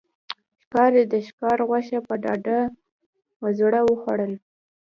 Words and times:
ښکاري 0.61 1.01
د 1.11 1.13
ښکار 1.27 1.57
غوښه 1.69 1.99
په 2.07 2.13
ډاډه 2.23 2.59
زړه 3.59 3.79
وخوړل. 3.89 4.33